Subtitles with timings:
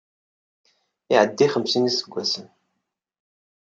[1.13, 2.47] Iɛedda i xemsin n yiseggasen.